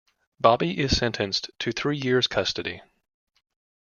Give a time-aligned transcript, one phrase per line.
[0.39, 2.81] Bobby is sentenced to three years custody.